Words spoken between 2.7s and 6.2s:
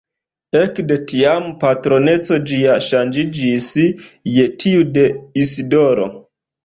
ŝanĝiĝis je tiu de Isidoro.